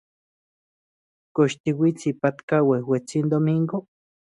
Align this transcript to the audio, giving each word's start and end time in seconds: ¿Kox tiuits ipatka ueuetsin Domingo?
¿Kox 1.35 1.51
tiuits 1.63 2.03
ipatka 2.13 2.57
ueuetsin 2.71 3.25
Domingo? 3.31 3.77